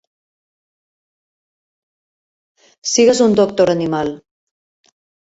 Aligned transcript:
Sigues 2.91 3.21
un 3.27 3.35
doctor-animal. 3.41 4.09